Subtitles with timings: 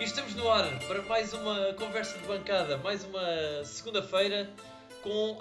[0.00, 4.50] E estamos no ar para mais uma conversa de bancada, mais uma segunda-feira
[5.02, 5.38] com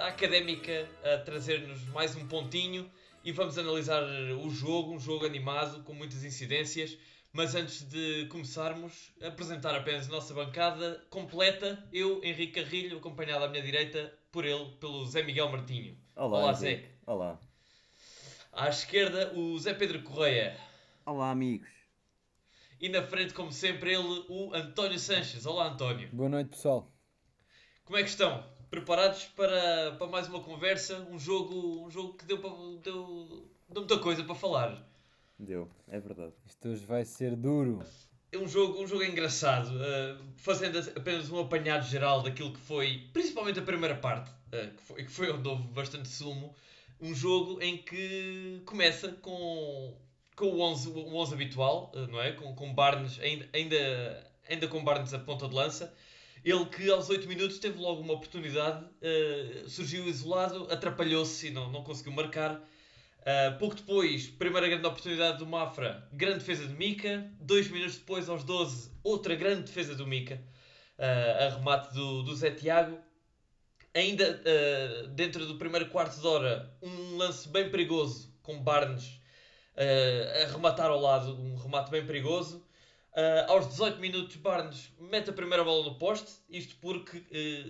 [0.00, 2.90] a académica a trazer-nos mais um pontinho
[3.22, 6.98] e vamos analisar o jogo, um jogo animado com muitas incidências.
[7.32, 11.80] Mas antes de começarmos, apresentar apenas a nossa bancada completa.
[11.92, 15.96] Eu, Henrique Carrilho, acompanhado à minha direita por ele, pelo Zé Miguel Martinho.
[16.16, 16.84] Olá, Olá Zé.
[17.06, 17.38] Olá.
[18.52, 20.56] À esquerda, o Zé Pedro Correia.
[21.06, 21.79] Olá, amigos.
[22.80, 25.44] E na frente, como sempre, ele, o António Sanches.
[25.44, 26.08] Olá, António.
[26.14, 26.90] Boa noite, pessoal.
[27.84, 28.42] Como é que estão?
[28.70, 30.98] Preparados para, para mais uma conversa?
[31.10, 32.48] Um jogo, um jogo que deu, para,
[32.82, 34.90] deu, deu muita coisa para falar.
[35.38, 36.32] Deu, é verdade.
[36.46, 37.84] Isto hoje vai ser duro.
[38.32, 43.10] É um jogo, um jogo engraçado, uh, fazendo apenas um apanhado geral daquilo que foi,
[43.12, 46.54] principalmente a primeira parte, uh, que, foi, que foi onde houve bastante sumo.
[46.98, 50.00] Um jogo em que começa com
[50.40, 52.32] com o 11, o 11 habitual, eh, não é?
[52.32, 55.94] Com, com Barnes, ainda, ainda, ainda com Barnes a ponta de lança.
[56.42, 61.70] Ele que aos 8 minutos teve logo uma oportunidade, uh, surgiu isolado, atrapalhou-se e não,
[61.70, 62.54] não conseguiu marcar.
[62.54, 67.30] Uh, pouco depois, primeira grande oportunidade do Mafra, grande defesa de Mica.
[67.38, 70.42] Dois minutos depois, aos 12, outra grande defesa do Mica,
[70.98, 72.98] uh, a remate do, do Zé Tiago.
[73.94, 79.19] Ainda uh, dentro do primeiro quarto de hora, um lance bem perigoso com Barnes
[79.80, 82.62] a rematar ao lado, um remate bem perigoso.
[83.12, 87.64] Uh, aos 18 minutos, Barnes mete a primeira bola no poste, isto porque uh, eh,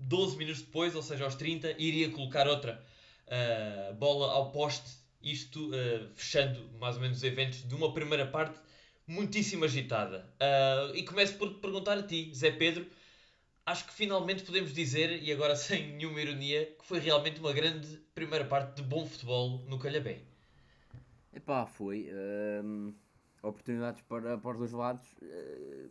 [0.00, 2.82] 12 minutos depois, ou seja, aos 30, iria colocar outra
[3.28, 4.90] uh, bola ao poste,
[5.22, 5.70] isto
[6.14, 8.58] fechando mais ou menos os eventos de uma primeira parte
[9.06, 10.34] muitíssimo agitada.
[10.94, 12.86] e começo por te perguntar a ti, Zé Pedro,
[13.66, 17.98] acho que finalmente podemos dizer, e agora sem nenhuma ironia, que foi realmente uma grande
[18.14, 20.29] primeira parte de bom futebol no Calhabé.
[21.32, 22.08] Epá, foi.
[22.10, 22.94] Uh,
[23.42, 25.12] oportunidades para, para os dois lados.
[25.22, 25.90] Uh,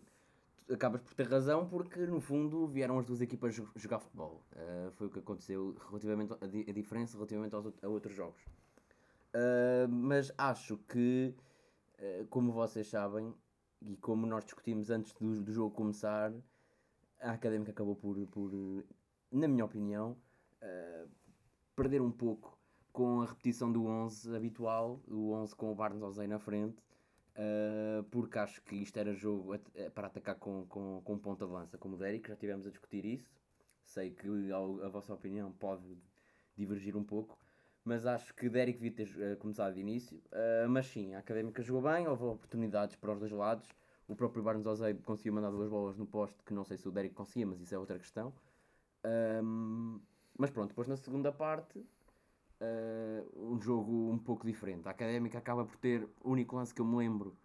[0.73, 4.43] acabas por ter razão porque no fundo vieram as duas equipas jogar futebol.
[4.53, 8.41] Uh, foi o que aconteceu relativamente a, a diferença relativamente aos, a outros jogos.
[9.33, 11.35] Uh, mas acho que,
[12.29, 13.33] como vocês sabem,
[13.81, 16.33] e como nós discutimos antes do, do jogo começar,
[17.21, 18.51] a Académica acabou por, por
[19.31, 20.17] na minha opinião,
[21.75, 22.58] perder um pouco
[22.91, 26.77] com a repetição do 11 habitual, o 11 com o Barnes Ozei na frente,
[27.35, 31.51] uh, porque acho que isto era jogo eh, para atacar com, com, com ponta de
[31.51, 33.29] lança, como o Derek, já tivemos a discutir isso.
[33.83, 35.97] Sei que a, a vossa opinião pode
[36.55, 37.37] divergir um pouco,
[37.83, 40.17] mas acho que Derek devia ter uh, começado de início.
[40.27, 43.67] Uh, mas sim, a Académica jogou bem, houve oportunidades para os dois lados.
[44.07, 46.91] O próprio Barnes Ozei conseguiu mandar duas bolas no poste, que não sei se o
[46.91, 48.33] Derek conseguia, mas isso é outra questão.
[49.05, 49.99] Um,
[50.37, 51.85] mas pronto, depois na segunda parte
[52.61, 54.87] uh, um jogo um pouco diferente.
[54.87, 57.35] A Académica acaba por ter, o único lance que eu me lembro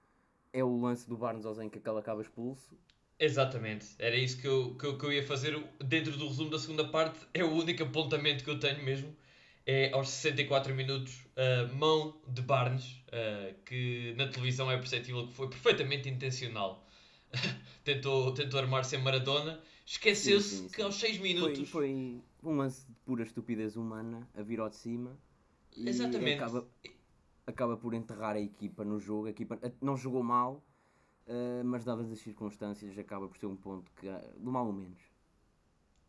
[0.52, 2.76] é o lance do Barnes Ozen que aquele acaba expulso.
[3.19, 6.58] Exatamente, era isso que eu, que eu, que, eu, ia fazer dentro do resumo da
[6.58, 7.19] segunda parte.
[7.32, 9.14] É o único apontamento que eu tenho mesmo.
[9.66, 15.32] É aos 64 minutos, uh, mão de Barnes, uh, que na televisão é perceptível que
[15.32, 16.86] foi perfeitamente intencional.
[17.82, 21.69] tentou, tentou armar-se em Maradona, esqueceu-se que aos 6 minutos.
[21.71, 25.19] Foi, foi um lance de pura estupidez humana a vir ao de cima
[25.77, 26.41] e Exatamente.
[26.41, 26.69] Acaba,
[27.47, 29.27] acaba por enterrar a equipa no jogo.
[29.27, 30.65] A equipa não jogou mal,
[31.27, 34.72] uh, mas dadas as circunstâncias, acaba por ser um ponto que, uh, do mal ou
[34.72, 35.03] menos.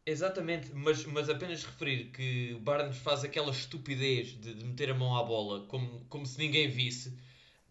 [0.05, 4.93] Exatamente, mas, mas apenas referir que o Barnes faz aquela estupidez de, de, meter a
[4.93, 7.17] mão à bola como, como se ninguém visse,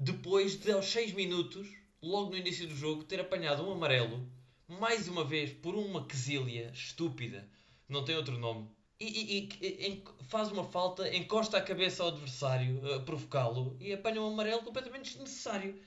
[0.01, 1.69] depois de aos 6 minutos,
[2.03, 4.29] logo no início do jogo, ter apanhado um amarelo,
[4.69, 7.47] mais uma vez por uma quesilha estúpida
[7.89, 8.69] não tem outro nome.
[8.99, 14.23] E, e, e, faz uma falta, encosta a cabeça ao adversário a provocá-lo e apanha
[14.23, 15.79] um amarelo completamente desnecessário.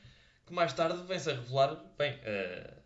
[0.46, 2.82] Que mais tarde vem-se a revelar, bem, uh,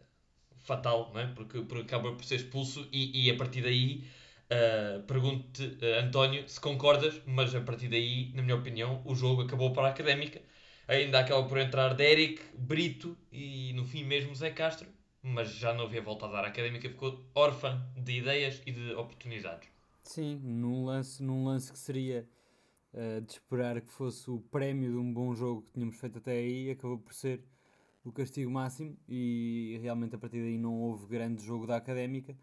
[0.58, 1.28] fatal, não é?
[1.28, 4.06] porque, porque acaba por ser expulso e, e a partir daí
[4.52, 9.42] uh, pergunto-te, uh, António, se concordas, mas a partir daí, na minha opinião, o jogo
[9.42, 10.42] acabou para a académica.
[10.88, 14.88] Ainda acaba por entrar Derek, Brito e no fim mesmo Zé Castro
[15.24, 16.46] mas já não havia volta a dar.
[16.46, 19.70] A académica ficou órfã de ideias e de oportunidades.
[20.04, 22.28] Sim, num lance, num lance que seria
[22.94, 26.32] uh, de esperar que fosse o prémio de um bom jogo que tínhamos feito até
[26.32, 27.44] aí, acabou por ser
[28.04, 32.36] o castigo máximo e realmente a partir daí não houve grande jogo da académica.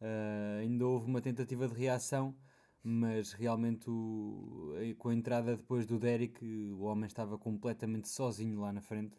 [0.00, 2.34] Uh, ainda houve uma tentativa de reação,
[2.82, 8.72] mas realmente o, com a entrada depois do Derek, o homem estava completamente sozinho lá
[8.72, 9.16] na frente.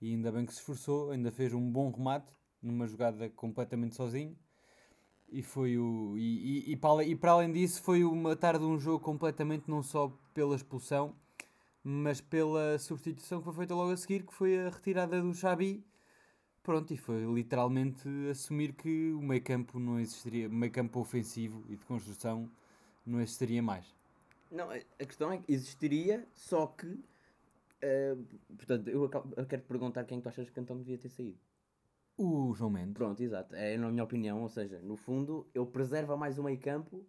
[0.00, 2.30] E ainda bem que se esforçou, ainda fez um bom remate,
[2.66, 4.36] numa jogada completamente sozinho.
[5.28, 6.16] E foi o.
[6.16, 9.82] E, e, e, para, e para além disso, foi uma tarde um jogo completamente não
[9.82, 11.14] só pela expulsão,
[11.84, 15.84] mas pela substituição que foi feita logo a seguir, que foi a retirada do Xabi
[16.62, 21.64] Pronto, e foi literalmente assumir que o meio campo não existiria, o meio campo ofensivo
[21.68, 22.50] e de construção
[23.06, 23.86] não existiria mais.
[24.50, 26.98] Não, a questão é que existiria, só que.
[27.82, 28.16] eh,
[28.56, 31.38] portanto, eu, acabo- eu quero perguntar quem tu achas que então devia ter saído.
[32.16, 32.94] O João Mendes.
[32.94, 33.54] Pronto, exato.
[33.54, 37.06] É na minha opinião, ou seja, no fundo, ele preserva mais o meio campo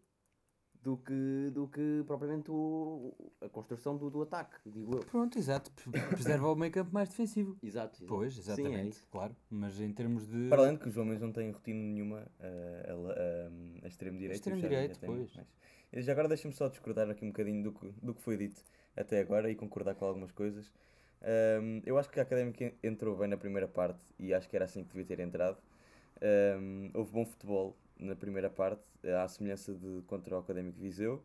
[0.81, 4.99] do que, do que propriamente o, a construção do, do ataque, digo eu.
[5.05, 5.71] Pronto, exato.
[5.71, 7.57] pre- Preserva o meio campo mais defensivo.
[7.63, 7.97] Exato.
[7.97, 8.05] exato.
[8.07, 9.35] Pois, Sim, é exatamente, claro.
[9.49, 10.49] Mas em termos de.
[10.49, 14.17] Para além de que o João Mendes não tem rotina nenhuma a, a, a extremo
[14.17, 14.35] direito.
[14.37, 15.35] Extremo o Xavi direito, já tem pois.
[15.35, 15.47] mais.
[15.93, 18.61] E Já agora deixa-me só discordar aqui um bocadinho do que, do que foi dito
[18.95, 20.71] até agora e concordar com algumas coisas.
[21.21, 24.55] Ahm, eu acho que a Académica en- entrou bem na primeira parte e acho que
[24.55, 25.57] era assim que devia ter entrado.
[26.21, 28.81] Ahm, houve bom futebol na primeira parte,
[29.23, 31.23] à semelhança de contra o Académico Viseu.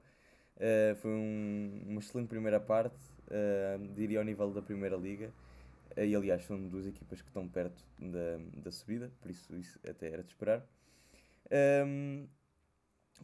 [0.60, 2.96] Ah, foi um- uma excelente primeira parte,
[3.30, 5.32] ah, diria ao nível da Primeira Liga.
[5.96, 9.78] Ah, E aliás, são duas equipas que estão perto da, da subida, por isso isso
[9.88, 10.66] até era de esperar.
[11.50, 12.26] Ahm,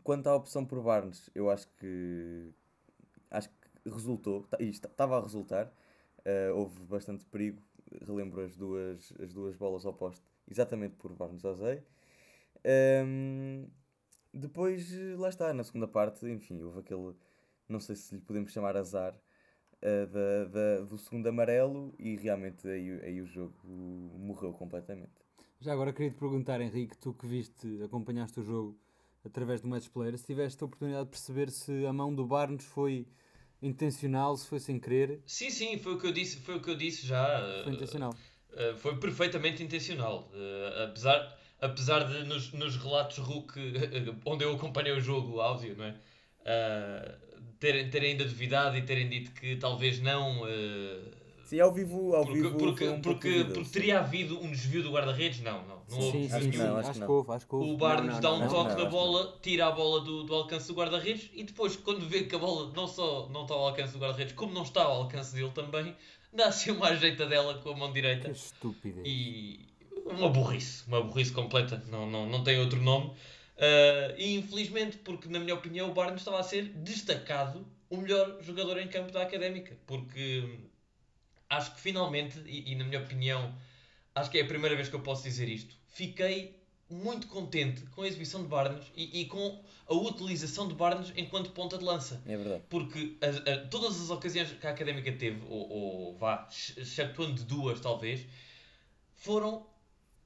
[0.02, 2.50] quanto à opção por Barnes, eu acho que
[3.30, 5.72] acho que resultou, e estava a resultar.
[6.24, 7.62] Ah, houve bastante perigo,
[8.06, 11.82] relembro as duas, as duas bolas ao poste, exatamente por Barnes Ozei.
[12.64, 13.66] Ahm,
[14.32, 17.14] depois, eh, lá está, na segunda parte, enfim, houve aquele,
[17.68, 19.14] não sei se lhe podemos chamar azar,
[19.82, 25.12] eh, da, da- do segundo amarelo e realmente aí, aí o jogo morreu completamente.
[25.60, 28.78] Já agora queria te perguntar, Henrique, tu que viste, acompanhaste o jogo
[29.24, 32.64] através do Match Player, se tiveste a oportunidade de perceber se a mão do Barnes
[32.64, 33.06] foi
[33.62, 35.20] intencional, se foi sem querer.
[35.26, 37.62] Sim, sim, foi o que eu disse, foi o que eu disse já.
[37.64, 38.14] Foi eh, intencional.
[38.52, 40.31] Uh, foi perfeitamente intencional.
[40.32, 43.55] Uh, apesar, apesar de nos, nos relatos RUC,
[44.25, 45.94] onde eu acompanhei o jogo, áudio, não é?
[47.58, 50.43] Terem, terem ainda duvidado e terem dito que talvez não.
[51.48, 54.82] Uh, Sim, ao vivo, ao porque, vivo porque, um porque, porque teria havido um desvio
[54.82, 55.40] do guarda-redes?
[55.40, 55.82] Não, não.
[55.88, 57.70] Não houve sim, desvio acho Acho que houve, acho que houve.
[57.70, 60.24] O Barnes não, dá não, um não, toque não, da bola, tira a bola do,
[60.24, 63.54] do alcance do guarda-redes e depois, quando vê que a bola não só não está
[63.54, 65.96] ao alcance do guarda-redes, como não está ao alcance dele também,
[66.32, 68.30] dá assim uma ajeitadela com a mão direita.
[68.30, 69.06] Que estupidez.
[69.06, 69.66] e
[70.04, 73.12] uma burrice, uma burrice completa, não, não, não tem outro nome.
[73.58, 78.38] Ah, e infelizmente, porque na minha opinião o Barnes estava a ser destacado o melhor
[78.40, 80.44] jogador em campo da Académica, porque
[81.50, 83.54] acho que finalmente, e, e na minha opinião,
[84.14, 86.56] acho que é a primeira vez que eu posso dizer isto, fiquei
[86.90, 91.50] muito contente com a exibição de Barnes e, e com a utilização de Barnes enquanto
[91.50, 92.22] ponta de lança.
[92.26, 92.62] É verdade.
[92.68, 97.42] Porque as- a- todas as ocasiões que a Académica teve, ou, ou vá, ex- excetuando
[97.44, 98.26] duas talvez,
[99.16, 99.66] foram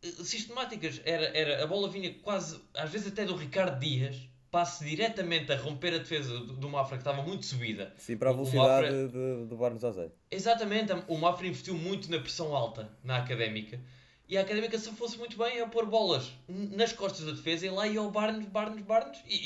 [0.02, 1.00] eh, sistemáticas.
[1.04, 4.16] Era, era, a bola vinha quase, às vezes até do Ricardo Dias,
[4.52, 7.92] passe diretamente a romper a defesa do, Mafra que estava muito subida.
[7.96, 10.12] Sim, para a velocidade Mafra- de- do Barnes Ozei.
[10.30, 13.80] Exatamente, o Mafra investiu muito na pressão alta na Académica.
[14.28, 17.70] E a Académica se fosse muito bem a pôr bolas nas costas da defesa e
[17.70, 19.40] lá ia o Barnes, Barnes, Barnes e, e,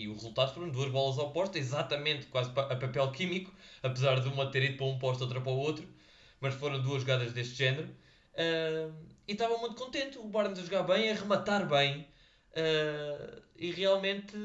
[0.00, 3.52] e- e o resultado foram duas bolas ao posto, exatamente quase a papel químico,
[3.82, 5.84] apesar de uma ter ido para um posto, outra para o outro,
[6.40, 7.88] mas foram duas jogadas deste género.
[8.36, 8.88] Ah,
[9.26, 12.06] e estava muito contente, o Barnes a jogar bem, a rematar bem
[12.56, 14.36] ah, e realmente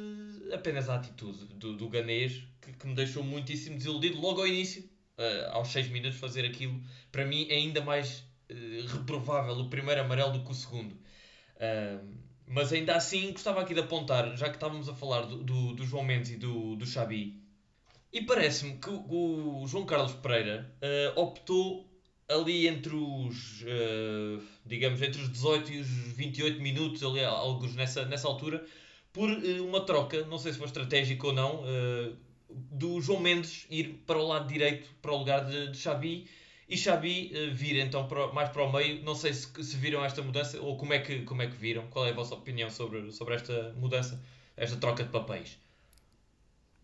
[0.54, 4.88] apenas a atitude do, do ganês que, que me deixou muitíssimo desiludido logo ao início,
[5.18, 10.02] ah, aos 6 minutos, fazer aquilo para mim é ainda mais eh, reprovável o primeiro
[10.02, 10.96] amarelo do que o segundo.
[11.60, 12.00] Ah,
[12.48, 15.86] mas ainda assim gostava aqui de apontar, já que estávamos a falar do, do, do
[15.86, 17.40] João Mendes e do, do Xabi,
[18.12, 21.88] e parece-me que o, o João Carlos Pereira eh, optou
[22.28, 23.66] ali entre os,
[24.64, 28.64] digamos, entre os 18 e os 28 minutos, ali, alguns nessa, nessa altura,
[29.14, 32.12] por eh, uma troca, não sei se foi estratégico ou não, eh,
[32.50, 36.28] do João Mendes ir para o lado direito, para o lugar de, de Xabi,
[36.70, 39.04] e Xabi eh, vir então para, mais para o meio.
[39.04, 41.88] Não sei se, se viram esta mudança ou como é, que, como é que viram.
[41.88, 44.22] Qual é a vossa opinião sobre, sobre esta mudança,
[44.56, 45.58] esta troca de papéis?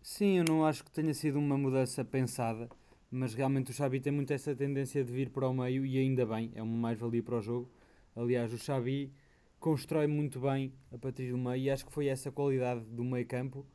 [0.02, 2.68] Sim, eu não acho que tenha sido uma mudança pensada,
[3.10, 6.26] mas realmente o Xabi tem muito essa tendência de vir para o meio e ainda
[6.26, 7.70] bem, é uma mais-valia para o jogo.
[8.14, 9.12] Aliás, o Xabi
[9.60, 13.66] constrói muito bem a partir do meio e acho que foi essa qualidade do meio-campo,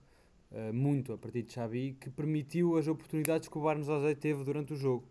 [0.52, 4.44] eh, muito a partir de Xabi, que permitiu as oportunidades que o Barnes Ozei teve
[4.44, 5.08] durante o jogo.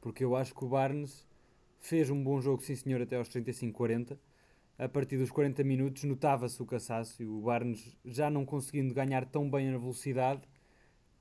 [0.00, 1.26] Porque eu acho que o Barnes
[1.78, 4.18] fez um bom jogo, sim senhor, até aos 35-40.
[4.78, 9.26] A partir dos 40 minutos notava-se o cansaço e o Barnes já não conseguindo ganhar
[9.26, 10.42] tão bem na velocidade,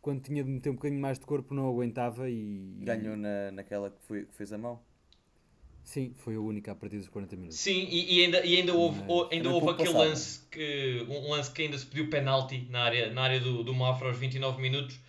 [0.01, 2.77] quando tinha de meter um bocadinho mais de corpo não aguentava e...
[2.79, 4.79] Ganhou na, naquela que, foi, que fez a mão.
[5.89, 7.59] Sim, foi a única a partir dos 40 minutos.
[7.59, 10.07] Sim, e, e ainda, e ainda houve, Mas ainda houve aquele passado.
[10.07, 13.73] lance que, um lance que ainda se pediu penalti na área, na área do, do
[13.73, 14.99] Mafra aos 29 minutos,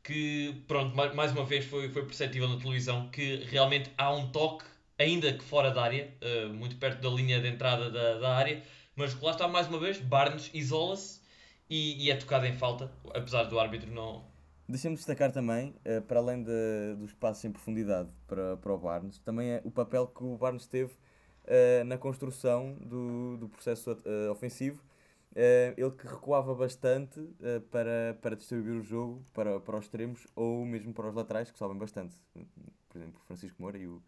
[0.00, 4.30] que pronto, ma- mais uma vez foi, foi perceptível na televisão que realmente há um
[4.30, 4.64] toque
[4.96, 8.62] ainda que fora da área, eh, muito perto da linha de entrada da, da área,
[8.94, 11.20] mas lá está mais uma vez, Barnes isola-se
[11.68, 14.24] e, e é tocado em falta, apesar do árbitro não,
[14.68, 19.18] Deixa-me destacar também, eh, para além de- do espaço em profundidade para, para o Barnes,
[19.20, 20.92] também é o papel que o Barnes teve
[21.46, 24.82] eh, na construção do, do processo eh, ofensivo.
[25.76, 27.20] Ele que recuava bastante
[27.70, 31.58] para, para distribuir o jogo para, para os extremos ou mesmo para os laterais, que
[31.58, 32.16] sobem bastante.
[32.88, 34.02] Por exemplo, Francisco Moura e o,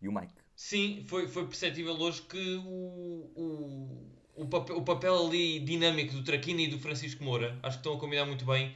[0.00, 0.34] e o Mike.
[0.54, 6.22] Sim, foi, foi perceptível hoje que o, o, o, papel, o papel ali dinâmico do
[6.22, 8.74] Traquina e do Francisco Moura, acho que estão a combinar muito bem,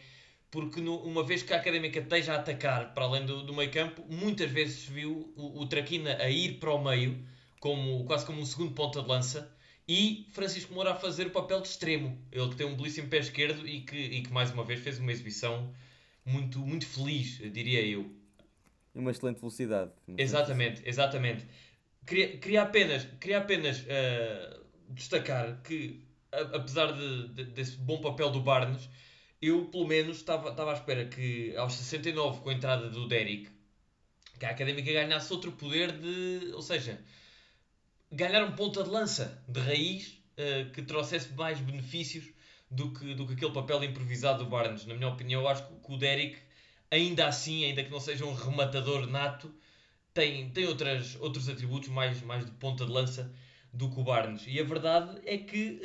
[0.54, 3.70] porque no- uma vez que a Académica esteja a atacar para além do, do meio
[3.72, 7.18] campo, muitas vezes viu o, o Traquina a ir para o meio,
[7.58, 9.52] como, quase como um segundo ponta de lança,
[9.88, 13.18] e Francisco Moura a fazer o papel de extremo, ele que tem um belíssimo pé
[13.18, 15.74] esquerdo e que, e que mais uma vez fez uma exibição
[16.24, 18.08] muito, muito feliz, diria eu.
[18.94, 19.90] E uma excelente velocidade.
[20.16, 21.44] Exatamente, exatamente.
[22.06, 28.30] Queria, queria apenas, queria apenas eh, destacar que, a- apesar de, de- desse bom papel
[28.30, 28.88] do Barnes,
[29.46, 33.50] eu pelo menos estava, à espera que aos 69, com a entrada do Derrick,
[34.38, 36.52] que a Académica ganhasse outro poder de.
[36.54, 37.00] Ou seja,
[38.10, 42.24] ganhar um ponta de lança de raiz eh, que trouxesse mais benefícios
[42.70, 44.84] do que, do que aquele papel improvisado do Barnes.
[44.86, 46.36] Na minha opinião, eu acho que o Derrick,
[46.90, 49.54] ainda assim, ainda que não seja um rematador nato,
[50.12, 53.32] tem, tem outras, outros atributos mais, mais de ponta de lança
[53.74, 54.44] do que o Barnes.
[54.46, 55.80] E a verdade é que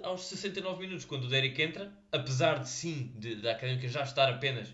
[0.00, 4.02] eh, aos 69 minutos, quando o Derrick entra, apesar de sim, de, da Académica já
[4.02, 4.68] estar apenas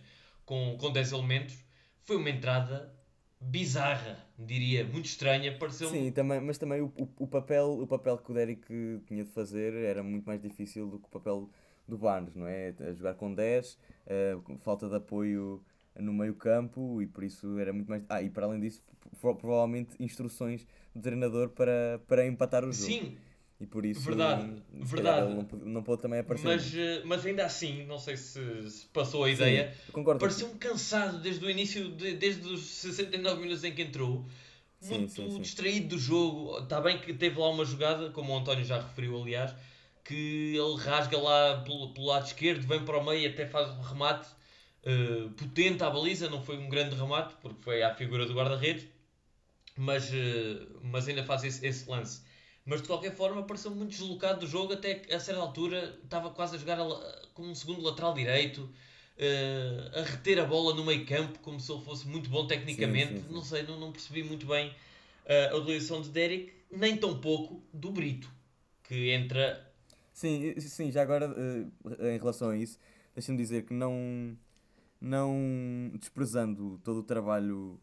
[0.45, 1.57] com, com 10 elementos,
[2.03, 2.93] foi uma entrada
[3.41, 8.19] bizarra, diria, muito estranha, pareceu Sim, também, mas também o, o, o papel, o papel
[8.19, 8.67] que o Derrick
[9.07, 11.49] tinha de fazer era muito mais difícil do que o papel
[11.87, 12.75] do Barnes, não é?
[12.81, 15.63] A jogar com 10, eh, com falta de apoio
[15.97, 18.03] no meio campo e por isso era muito mais...
[18.09, 18.83] Ah, e para além disso,
[19.21, 20.67] pro- provavelmente instruções
[20.99, 22.87] do treinador para, para empatar o jogo.
[22.93, 23.17] Sim,
[23.61, 24.03] E por isso...
[24.03, 25.35] Verdade, verdade.
[25.35, 26.47] Não, não pôde também aparecer.
[26.47, 30.21] mas, eh, mas ainda assim, não sei se, se passou a ideia, Sim, concordo.
[30.21, 34.25] pareceu-me cansado desde o início, de- desde os 69 minutos em que entrou.
[34.81, 35.41] Sim, Muito sim, sim.
[35.41, 36.59] distraído do jogo.
[36.61, 39.53] Está bem que teve lá uma jogada, como o António já referiu, aliás,
[40.05, 43.69] que ele rasga lá pelo, pelo lado esquerdo, vem para o meio e até faz
[43.71, 44.29] um remate
[44.85, 46.31] eh, potente à baliza.
[46.31, 48.87] Não foi um grande remate, porque foi à figura do guarda-redes,
[49.79, 52.21] mas, eh, mas ainda faz esse, esse lance.
[52.67, 56.31] Mas de qualquer forma, pareceu muito deslocado do jogo, até que a certa altura estava
[56.31, 56.79] quase a jogar
[57.33, 58.69] como um segundo lateral direito.
[59.17, 63.15] eh, a reter a bola no meio campo como se ele fosse muito bom tecnicamente
[63.15, 63.33] sim, sim.
[63.35, 64.73] não sei, não, não percebi muito bem
[65.27, 68.31] eh, a utilização de Derek, nem tão pouco do Brito,
[68.85, 69.73] que entra.
[70.13, 71.35] Sim, sim, já agora
[72.15, 72.79] em relação a isso,
[73.15, 74.37] deixa-me dizer que não,
[75.01, 77.81] não desprezando todo o trabalho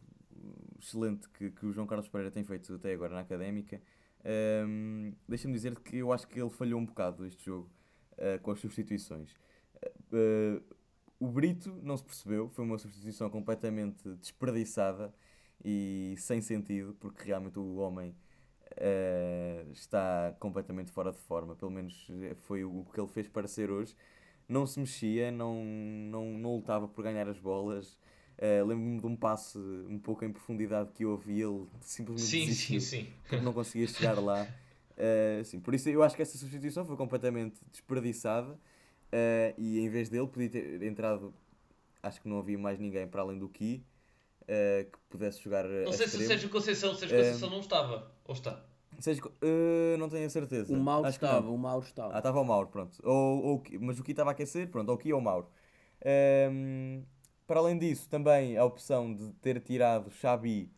[0.80, 3.80] excelente que, que o João Carlos Pereira tem feito até agora na académica,
[4.24, 7.70] ehm, deixa-me dizer que eu acho que ele falhou um bocado este jogo
[8.18, 9.34] eh, com as substituições.
[10.12, 10.60] Eh,
[11.20, 15.14] o Brito não se percebeu, foi uma substituição completamente desperdiçada
[15.64, 18.14] e sem sentido, porque realmente o homem
[18.76, 22.10] eh, está completamente fora de forma, pelo menos
[22.42, 23.94] foi o que ele fez parecer hoje.
[24.48, 27.98] Não se mexia, não, não, não lutava por ganhar as bolas.
[28.38, 32.46] Eh, Lembro-me de um passe um pouco em profundidade que houve e ele simplesmente Sim,
[32.46, 33.12] desistiu sim, sim.
[33.28, 34.46] porque não conseguia chegar lá.
[35.44, 38.58] Sim, por isso eu acho que essa substituição foi completamente desperdiçada
[39.12, 41.34] eh, e em vez dele podia ter entrado,
[42.02, 43.84] acho que não havia mais ninguém para além do Ki
[44.48, 46.26] eh, que pudesse jogar a Não sei se o.
[46.26, 48.10] Sérgio Conceição, o Sérgio Conceição não estava.
[48.24, 48.64] Ou está?
[49.00, 49.30] Sérgio
[49.98, 50.72] não tenho a certeza.
[50.72, 52.18] O Mauro Acho estava, o Mauro Ah, estava.
[52.18, 52.98] estava o Mauro, pronto.
[53.04, 55.46] Ou, ou, mas o Ki estava a aquecer, pronto, ou o Ki ou o Mauro.
[56.02, 57.02] Ehm,
[57.46, 60.70] para além disso, também a opção de ter tirado Xabi,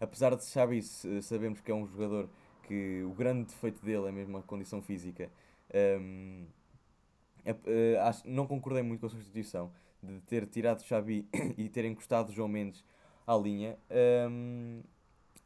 [0.00, 0.82] apesar de Xabi
[1.22, 2.28] sabemos que é um jogador
[2.64, 5.30] que o grande defeito dele é mesmo a condição física,
[5.70, 12.32] é- eh, não concordei muito com a substituição de ter tirado Xabi e ter encostado
[12.32, 12.84] João Mendes
[13.26, 13.78] à linha.
[13.90, 14.82] Ehm,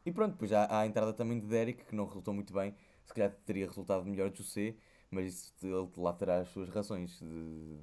[0.05, 2.73] e pronto, depois há, há a entrada também de Derek, que não resultou muito bem.
[3.05, 4.75] Se calhar teria resultado melhor de José,
[5.11, 7.77] mas isso ele lá terá as suas razões de,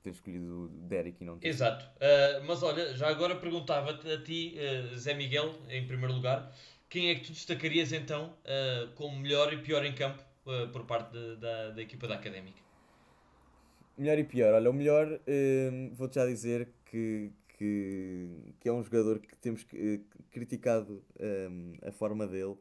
[0.00, 1.48] por ter escolhido Derek e não José.
[1.48, 1.84] Exato.
[1.96, 6.52] Uh, mas olha, já agora perguntava-te a ti, uh, Zé Miguel, em primeiro lugar,
[6.88, 10.22] quem é que tu destacarias então uh, como melhor e pior em campo
[10.72, 12.60] por parte de- da, da equipa da Académica?
[13.96, 14.54] Melhor e pior.
[14.54, 19.64] Olha, o melhor, hum, vou-te já dizer que, que, que é um jogador que temos
[20.30, 22.56] criticado hum, a forma dele,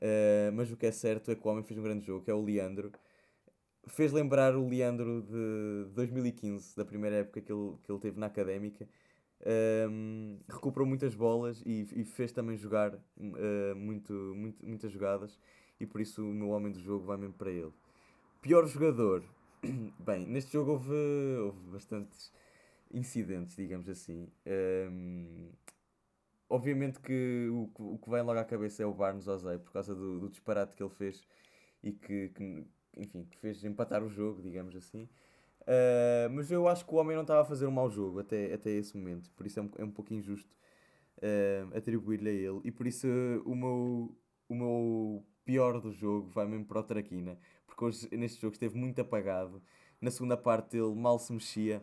[0.00, 2.30] Eh, mas o que é certo é que o homem fez um grande jogo, que
[2.30, 2.92] é o Leandro.
[3.86, 8.26] Fez lembrar o Leandro de 2015, da primeira época que ele, que ele teve na
[8.26, 8.88] Académica.
[9.90, 15.38] Um, recuperou muitas bolas e, e fez também jogar uh, muito, muito, muitas jogadas
[15.78, 17.72] e por isso o meu homem do jogo vai mesmo para ele.
[18.40, 19.24] Pior jogador.
[19.98, 20.94] Bem, neste jogo houve,
[21.42, 22.32] houve bastantes
[22.92, 24.28] incidentes, digamos assim.
[24.46, 25.50] Um,
[26.48, 29.94] obviamente que o, o que vem logo à cabeça é o Barnes Ozei, por causa
[29.94, 31.26] do, do disparate que ele fez
[31.82, 35.08] e que, que, enfim, que fez empatar o jogo, digamos assim.
[35.62, 38.52] Uh, mas eu acho que o homem não estava a fazer um mau jogo até,
[38.52, 40.54] até esse momento, por isso é um, é um pouco injusto
[41.18, 42.60] uh, atribuir-lhe a ele.
[42.64, 43.06] E por isso
[43.46, 44.14] o, meu,
[44.48, 48.76] o meu pior do jogo vai mesmo para o Traquina, porque hoje neste jogo esteve
[48.76, 49.62] muito apagado.
[50.00, 51.82] Na segunda parte ele mal se mexia.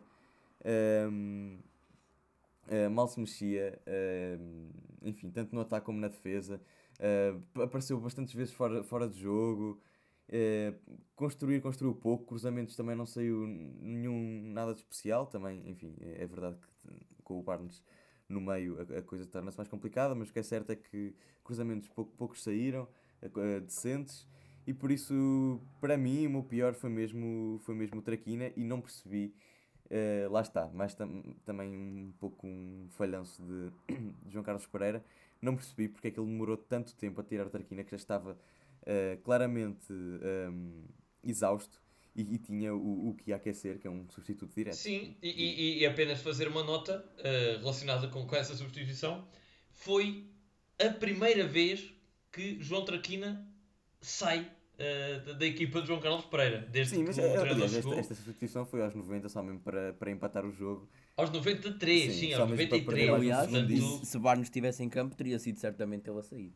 [0.62, 1.60] Uh,
[2.92, 3.82] mal se mexia,
[5.02, 6.62] enfim, tanto no ataque como na defesa.
[7.56, 9.82] Apareceu bastantes vezes fora, fora de jogo.
[11.16, 12.26] Construir, construiu pouco.
[12.26, 15.28] Cruzamentos também não saiu nenhum nada de especial.
[15.28, 16.68] Também, enfim, é, verdade que
[17.24, 17.84] com o Barnes
[18.28, 21.14] no meio a, a coisa torna-se mais complicada, mas o que é certo é que
[21.44, 22.88] cruzamentos pouco, poucos saíram,
[23.66, 24.28] decentes.
[24.66, 28.80] E por isso, para mim, o pior foi mesmo, foi mesmo o Traquina e não
[28.80, 29.34] percebi
[29.92, 35.04] Uh, lá está, mas tam também um pouco um falhanço de, de, João Carlos Pereira.
[35.42, 37.98] Não percebi porque é que ele demorou tanto tempo a tirar a Tarquina, que já
[37.98, 38.38] estava
[38.84, 40.84] uh, claramente um, ehm,
[41.24, 41.82] exausto
[42.16, 44.76] e, e, tinha o, o que ia aquecer, que é um substituto direto.
[44.76, 49.26] Sim, e, e, e apenas fazer uma nota uh, relacionada com, com essa substituição.
[49.70, 50.26] Foi
[50.80, 51.94] a primeira vez
[52.32, 53.48] que João Traquina
[54.02, 56.68] sai uh, da equipa de João Carlos Pereira.
[56.70, 59.60] Desde Sim, mas que o é, aliás, esta, esta, substituição foi aos 90 só mesmo
[59.62, 60.90] para, para empatar o jogo.
[61.16, 63.10] Aos 93, sim, sim aos 93.
[63.10, 64.06] Aliás, portanto...
[64.06, 66.54] se Barnes estivesse em campo, teria sido certamente ele a sair.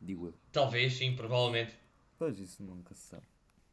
[0.00, 0.34] Digo eu.
[0.52, 1.72] Talvez, sim, provavelmente.
[2.18, 3.26] Pois isso nunca se sabe.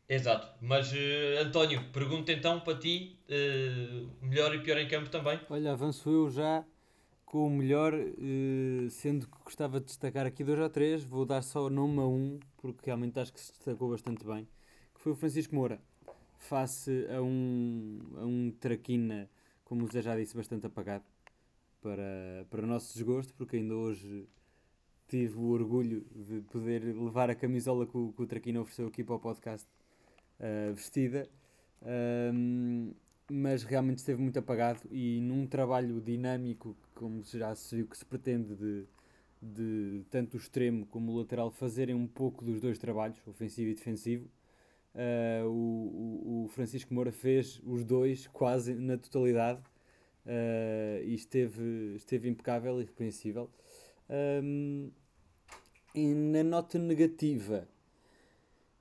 [0.07, 5.39] Exato, mas uh, António, pergunta então para ti, uh, melhor e pior em campo também.
[5.49, 6.63] Olha, avanço eu já
[7.25, 11.41] com o melhor, uh, sendo que gostava de destacar aqui dois ou três, vou dar
[11.41, 14.47] só o nome a um, porque realmente acho que se destacou bastante bem,
[14.93, 15.81] que foi o Francisco Moura,
[16.37, 19.27] face a um, a um Traquina,
[19.63, 21.03] como o Zé já disse, bastante apagado,
[21.81, 24.27] para, para o nosso desgosto, porque ainda hoje
[25.07, 29.03] tive o orgulho de poder levar a camisola que o, que o Traquina ofereceu aqui
[29.03, 29.67] para o podcast
[30.39, 31.29] uh, vestida.
[31.81, 32.93] Um,
[33.29, 38.05] mas realmente esteve muito apagado e num trabalho dinâmico, como já se viu que se
[38.05, 38.85] pretende de,
[39.41, 43.73] de tanto o extremo como o lateral fazerem um pouco dos dois trabalhos, ofensivo e
[43.73, 44.29] defensivo.
[44.93, 49.59] Uh, o, o, Francisco Moura fez os dois quase na totalidade
[50.25, 53.49] uh, e esteve, esteve impecável e irrepreensível.
[54.09, 54.91] Um,
[55.93, 57.67] e na nota negativa,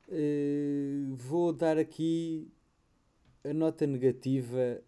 [0.08, 2.50] uh, vou dar aqui
[3.44, 4.82] a nota negativa,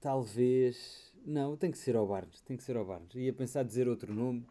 [0.00, 1.12] talvez.
[1.26, 2.40] Não, tem que ser ao Barnes.
[2.40, 3.14] Tem que ser ao Barnes.
[3.14, 4.46] Ia pensar dizer outro nome,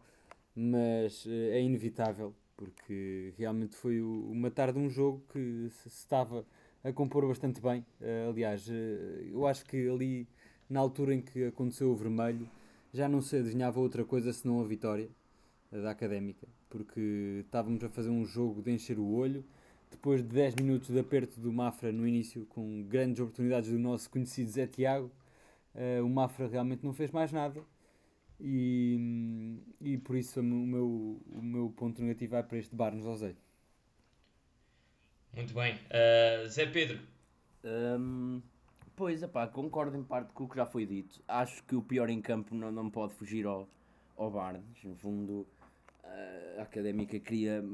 [0.54, 5.98] mas uh, é inevitável, porque realmente foi o, uma tarde um jogo que se, se
[5.98, 6.46] estava
[6.84, 7.84] a compor bastante bem.
[8.00, 8.68] Uh, aliás,
[9.32, 10.28] eu acho que ali,
[10.68, 12.48] na altura em que aconteceu o vermelho,
[12.98, 15.08] já não se adivinhava outra coisa senão a vitória
[15.70, 19.44] da académica, porque estávamos a fazer um jogo de encher o olho
[19.90, 24.10] depois de 10 minutos de aperto do Mafra no início, com grandes oportunidades do nosso
[24.10, 25.10] conhecido Zé Tiago,
[25.74, 27.62] uh, o Mafra realmente não fez mais nada.
[28.40, 33.06] E, e por isso o meu, o meu ponto negativo vai para este bar nos
[33.06, 33.36] Osei.
[35.34, 35.74] Muito bem.
[35.74, 37.00] Uh, Zé Pedro.
[37.64, 38.42] Um,
[38.98, 41.22] pois, epá, concordo em parte com o que já foi dito.
[41.28, 43.68] Acho que o pior em campo não, não pode fugir ao,
[44.16, 44.82] ao Barnes.
[44.82, 45.46] No fundo,
[46.58, 47.64] a Académica queria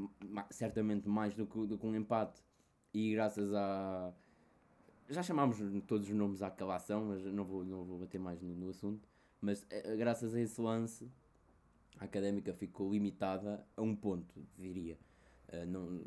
[0.51, 2.43] certamente mais do que, do que um empate
[2.93, 4.13] e graças a...
[5.09, 5.57] Já chamámos
[5.87, 9.09] todos os nomes àquela ação, mas não vou, não vou bater mais no, no assunto.
[9.41, 11.09] Mas é, graças a esse lance,
[11.99, 14.97] a Académica ficou limitada a um ponto, diria.
[15.49, 16.01] Uh, não,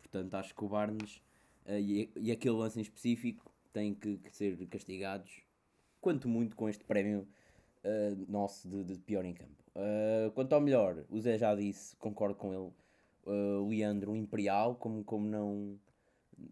[0.00, 1.22] portanto, acho que o Barnes
[1.66, 5.42] uh, e, e aquele lance em específico têm que, que ser castigados,
[6.00, 7.26] quanto muito com este prémio
[7.84, 9.62] uh, nosso de, de, pior em campo.
[9.74, 12.72] Uh, quanto ao melhor, o Zé já disse, concordo com ele,
[13.26, 15.78] uh, Leandro, imperial, como, como não,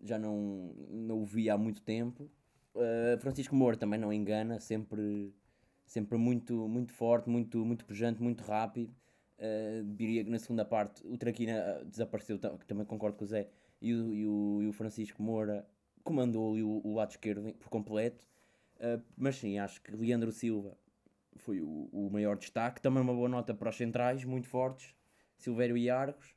[0.02, 2.30] já não, não o vi há muito tempo.
[3.18, 5.34] Francisco Moura também não engana, sempre,
[5.84, 8.94] sempre muito, muito forte, muito, muito pujante, muito rápido.
[9.96, 13.48] diria que na segunda parte o Traquina desapareceu, também concordo com o Zé,
[13.82, 15.66] e o, e o, e o Francisco Moura
[16.10, 18.26] comandou ali o, o lado esquerdo por completo.
[18.76, 20.76] Uh, mas sim, acho que Leandro Silva
[21.36, 22.82] foi o, o maior destaque.
[22.82, 24.92] Também uma boa nota para os centrais, muito fortes,
[25.36, 26.34] Silvério e Argos.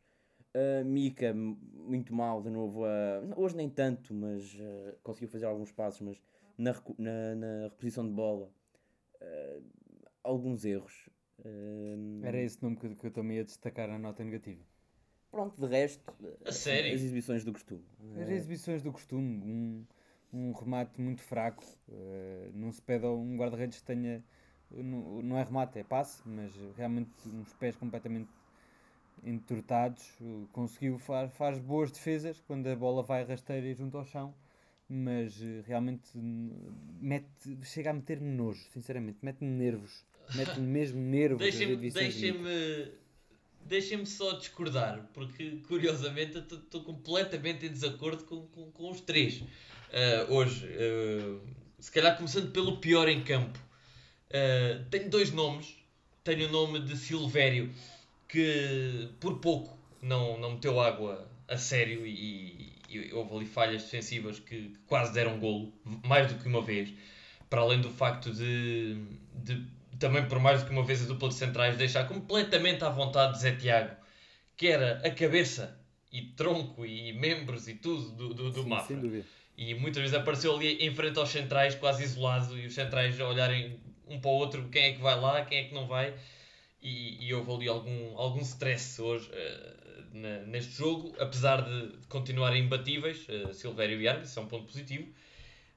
[0.56, 2.84] Uh, Mica, muito mal de novo.
[2.84, 6.02] Uh, hoje nem tanto, mas uh, conseguiu fazer alguns passos.
[6.02, 6.22] Mas
[6.56, 8.52] na, na, na reposição de bola
[10.24, 11.10] alguns erros.
[12.22, 14.62] Era esse nome que, que eu também ia destacar na nota negativa.
[15.34, 16.14] Pronto, de resto,
[16.46, 16.94] A sério?
[16.94, 17.82] as exibições do costume.
[18.22, 19.86] As exibições do costume, um,
[20.32, 21.66] um remate muito fraco.
[21.92, 24.24] eh, não se pede a um guarda-redes que tenha.
[24.70, 28.30] Não, não é remate, é passe, mas realmente uns pés completamente
[29.24, 30.04] entortados.
[30.52, 34.36] Conseguiu, faz, faz boas defesas quando a bola vai rasteira e junto ao chão,
[34.88, 40.06] mas eh, realmente mete, chega a meter-me nojo, sinceramente, mete-me nervos.
[40.36, 41.42] Mete-me mesmo nervos.
[41.42, 41.56] as
[43.66, 49.44] Deixem-me só discordar, porque curiosamente estou completamente em desacordo com, com, com os três
[49.92, 50.68] ah, hoje.
[50.68, 51.40] Ah,
[51.80, 53.60] se calhar começando pelo pior em campo.
[54.32, 55.76] Ah, tenho dois nomes.
[56.24, 57.70] Tenho o nome de Silvério,
[58.30, 64.40] que por pouco não, não meteu água a sério e, e houve ali falhas defensivas
[64.40, 65.74] que, que quase deram golo,
[66.06, 66.94] mais do que uma vez.
[67.50, 68.96] Para além do facto de,
[69.36, 72.90] de também por mais do que uma vez a dupla de centrais deixar completamente à
[72.90, 73.96] vontade de Zé Tiago,
[74.58, 75.78] que era a cabeça
[76.12, 78.88] e tronco e membros e tudo do, do, do Sim, Mafra.
[78.88, 79.26] sem dúvida.
[79.58, 83.28] E muitas vezes apareceu ali em frente aos centrais, quase isolado, e os centrais a
[83.28, 86.14] olharem um para o outro quem é que vai lá, quem é que não vai.
[86.82, 89.74] E, e houve ali algum, algum stress hoje eh,
[90.12, 94.66] na- neste jogo, apesar de continuarem imbatíveis, uh, Silvério e Arbe, isso é um ponto
[94.66, 95.08] positivo.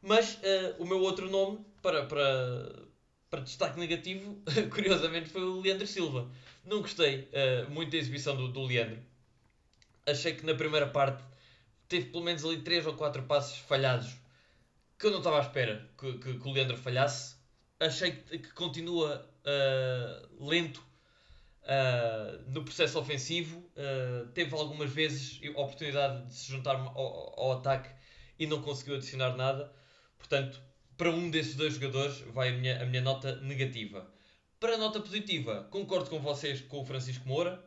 [0.03, 2.86] Mas eh, o meu outro nome, para, para,
[3.31, 6.31] para destaque negativo, curiosamente, foi o Leandro Silva.
[6.65, 8.99] Não gostei eh, muito da exibição do, do Leandro.
[10.07, 11.23] Achei que na primeira parte
[11.89, 14.17] teve pelo menos ali 3 ou 4 passos falhados
[14.99, 17.37] que eu não estava à espera que, que- que o Leandro falhasse.
[17.81, 20.83] Achei que, que continua ah, lento
[21.65, 23.71] ah, no processo ofensivo.
[23.77, 27.91] Ah, teve algumas vezes a oportunidade de se juntar ao, ao ataque
[28.39, 29.73] e não conseguiu adicionar nada.
[30.19, 30.61] Portanto,
[30.97, 34.11] para um desses dois jogadores vai a minha, a minha nota negativa.
[34.59, 37.63] Para a nota positiva, concordo com vocês com o Francisco Moura.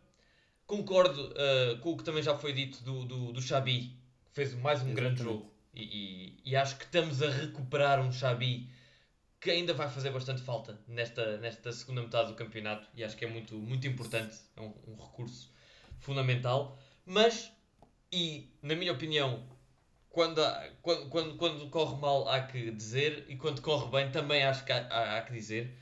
[0.65, 4.54] Concordo ah, com o que também já foi dito do, do, do Xabi, que fez
[4.54, 5.39] mais um grande Exatamente.
[5.44, 5.54] jogo.
[5.74, 8.70] E, e- e acho que estamos a recuperar um Xabi
[9.39, 12.88] que ainda vai fazer bastante falta nesta, nesta segunda metade do campeonato.
[12.96, 15.52] E acho que é muito, muito importante, é um, um recurso
[16.00, 16.78] fundamental.
[17.06, 17.52] Mas,
[18.12, 19.48] e na minha opinião,
[20.10, 20.41] quando,
[20.82, 24.72] quando, quando, quando corre mal há que dizer, e quando corre bem também acho que
[24.72, 25.76] há, há, há que dizer.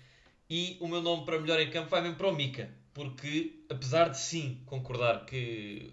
[0.49, 4.09] E o meu nome para melhor em campo vai mesmo para o Mika, porque apesar
[4.09, 5.91] de sim concordar que,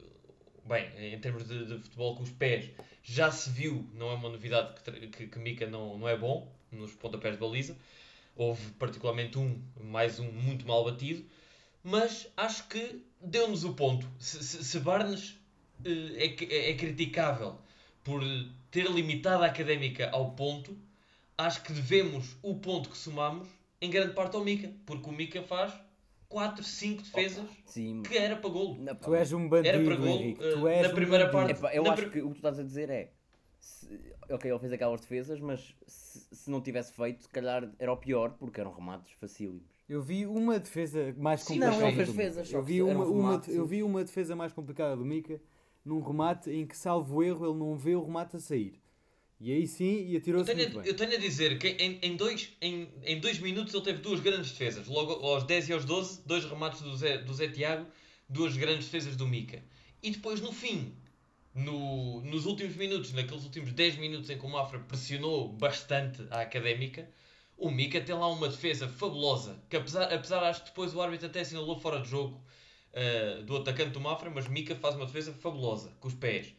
[0.64, 2.70] bem, em termos de, de futebol com os pés,
[3.03, 6.53] já se viu, não é uma novidade que, que, que Mika não, não é bom
[6.70, 7.77] nos pontapés de baliza.
[8.37, 11.25] Houve particularmente um, mais um muito mal batido,
[11.83, 14.09] mas acho que deu-nos o ponto.
[14.18, 15.38] Se, se, se Barnes
[15.85, 17.59] eh, é, é, é criticável
[18.05, 18.23] por
[18.71, 20.77] ter limitado a académica ao ponto,
[21.37, 23.49] acho que devemos o ponto que somamos
[23.81, 25.73] em grande parte ao Mika, porque o Mika faz
[26.29, 28.77] 4, 5 defesas Sim, que era para golo.
[28.83, 30.40] na- Tu és um Era bandido, para golo, Henrique.
[30.40, 31.33] Tu és na um primeira bandido.
[31.33, 31.59] parte.
[31.59, 33.11] Epá, eu Na acho pr- que o que tu estás a dizer é.
[33.59, 37.93] se- ok, ele fez aquelas defesas, mas se, se não tivesse feito, se calhar era
[37.93, 39.62] o pior, porque eram remates facílimos.
[39.88, 41.77] Eu vi uma defesa mais Sim, complicada.
[41.81, 43.64] não, ele fez defesas, Eu vi, era um uma, uma- eu sim.
[43.67, 45.40] vi uma defesa mais complicada do Mika
[45.85, 48.81] num remate em que, salvo erro, ele não vê o remate a sair.
[49.40, 50.90] E aí sim, e Eu atirou-se tenho, muito a, bem.
[50.90, 54.20] eu tenho a dizer que em, em, dois, em, em dois minutos ele teve duas
[54.20, 54.87] grandes defesas.
[54.87, 57.87] Logo aos 10 e aos 12, dois remates do Zé, do Zé Tiago,
[58.29, 59.62] duas grandes defesas do Mika.
[60.03, 60.94] E depois no fim,
[61.55, 66.40] no, nos últimos minutos, naqueles últimos 10 minutos em que o Mafra pressionou bastante a
[66.40, 67.09] académica,
[67.57, 69.62] o Mika tem lá uma defesa fabulosa.
[69.68, 72.40] Que apesar, apesar acho que depois o árbitro até assinalou fora de jogo
[72.95, 76.55] eh, do atacante do Mafra, mas Mika faz uma defesa fabulosa com os pés.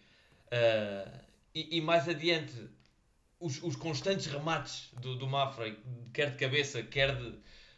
[0.52, 1.08] Eh,
[1.54, 2.54] e, e mais adiante,
[3.40, 5.74] os, os constantes remates do, do Mafra,
[6.14, 7.36] quer de cabeça, quer de,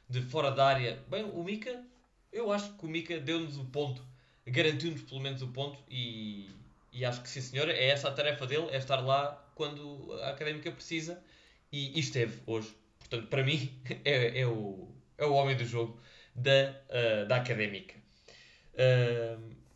[0.10, 1.04] de fora da área.
[1.08, 1.84] Bem, o Mika,
[2.32, 4.04] eu acho que o Mika deu-nos o ponto,
[4.46, 6.50] garantiu-nos pelo menos o ponto e,
[6.92, 10.30] e acho que sim senhora, é essa a tarefa dele, é estar lá quando a
[10.30, 11.24] académica precisa
[11.72, 12.76] e, e esteve hoje.
[13.00, 13.72] Portanto, para mim,
[14.04, 16.00] é, é, o, é o homem do jogo
[16.36, 17.97] da, ah, da académica.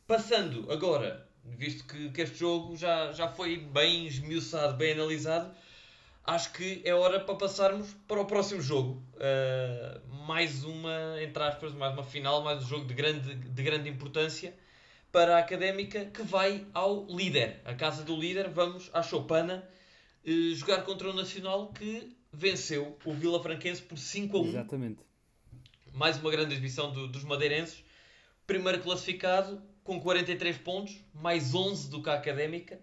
[0.07, 5.53] Passando agora, visto que, que este jogo já, já foi bem esmiuçado, bem analisado,
[6.25, 9.01] acho que é hora para passarmos para o próximo jogo.
[9.19, 13.89] Ah, mais uma, entre aspas, mais uma final, mais um jogo de grande, de grande
[13.89, 14.53] importância
[15.11, 17.59] para a Académica que vai ao líder.
[17.65, 19.67] A casa do líder, vamos à Chopana
[20.25, 24.99] eh, jogar contra o Nacional que venceu o Vila Franquense por 5 a 1 Exatamente.
[25.93, 27.83] mais uma grande exibição do- dos madeirenses.
[28.47, 32.79] Primeiro classificado com 43 pontos, mais 11 do que a Académica.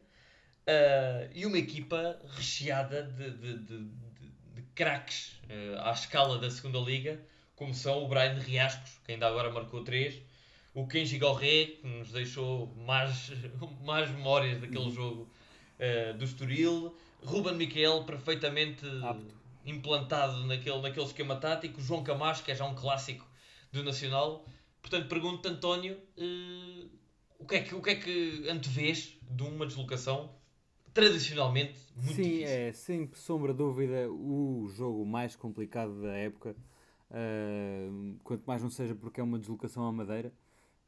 [0.66, 4.09] Ah, e uma equipa recheada de, de- de- de-
[4.55, 7.18] de craques uh, à escala da segunda liga,
[7.57, 10.21] como são o Brian Riascos, que ainda agora marcou 3,
[10.75, 13.31] o Kenji Gorré, que nos deixou mais,
[13.83, 14.90] mais memórias daquele uhum.
[14.90, 15.29] jogo
[15.81, 16.94] uh, do Estoril,
[17.25, 19.35] Ruben Miquel, perfeitamente Apto.
[19.64, 23.27] implantado naquele, naquele esquema tático, João Camacho, que é já um clássico
[23.73, 24.44] do Nacional.
[24.81, 26.88] Portanto, pergunto-te, António, uh,
[27.38, 30.31] o, que é que, o que é que antevês de uma deslocação
[30.95, 32.47] tradicionalmente muito Sim, difícil?
[32.49, 36.57] é sem sombra de dúvida o jogo mais complicado da época.
[37.11, 40.33] Uh, quanto mais não seja porque é uma deslocação à Madeira.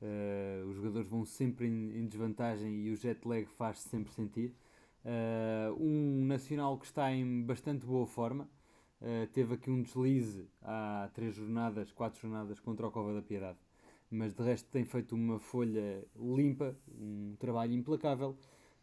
[0.00, 4.55] Uh, os jogadores vão sempre em, em, desvantagem e o jet lag faz-se sempre sentir.
[5.05, 8.48] Uh, um Nacional que está em bastante boa forma.
[9.00, 13.59] Uh, teve aqui um deslize há três jornadas, quatro jornadas contra o Cova da Piedade.
[14.11, 18.37] Mas de resto tem feito uma folha limpa, um trabalho implacável.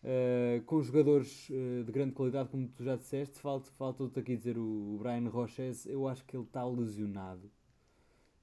[0.03, 4.97] Uh, com jogadores de grande qualidade, como tu já disseste, falta, falta-te aqui dizer o,
[4.99, 7.51] Brian Roches, eu acho que ele está lesionado,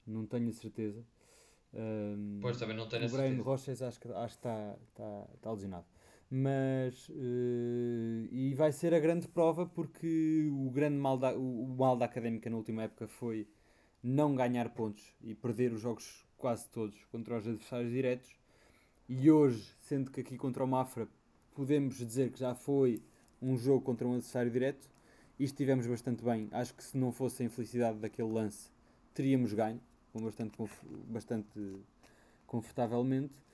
[0.05, 1.03] não tenho a certeza.
[2.41, 3.23] pois também não tenho a certeza.
[3.23, 5.85] O Brian Roches acho que, acho que está, está, está lesionado
[6.29, 11.67] mas uh, e vai ser a grande prova porque o grande mal da, o, o
[11.77, 13.47] mal da académica na última época foi
[14.01, 18.29] não ganhar pontos e perder os jogos quase todos contra os adversários diretos
[19.07, 21.07] e hoje, sendo que aqui contra o Mafra
[21.53, 23.01] podemos dizer que já foi
[23.41, 24.89] um jogo contra um adversário direto
[25.37, 26.47] e estivemos bastante bem.
[26.51, 28.69] Acho que se não fosse a infelicidade daquele lance
[29.13, 29.81] teríamos ganho
[30.13, 30.57] bastante,
[31.07, 31.47] bastante
[32.45, 33.45] confortavelmente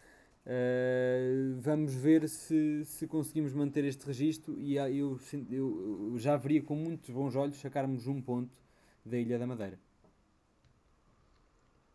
[0.44, 5.20] Uh, vamos ver se, se conseguimos manter este registro e eu,
[5.52, 8.58] eu, já veria com muitos bons olhos sacarmos um ponto
[9.06, 9.80] da Ilha da Madeira.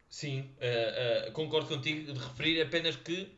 [0.09, 3.29] Sim, uh, uh, concordo contigo de referir apenas que,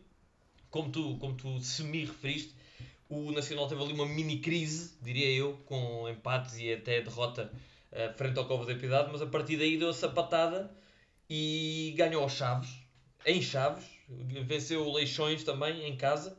[0.71, 2.55] como tu, como tu semi referiste,
[3.09, 7.51] o Nacional teve ali uma mini crise, diria eu, com empates e até derrota
[8.17, 10.71] frente ao Covo da Piedade, mas a partir daí deu a sapatada
[11.29, 12.69] e ganhou aos Chaves,
[13.25, 13.85] em Chaves,
[14.45, 16.37] venceu o Leixões também em casa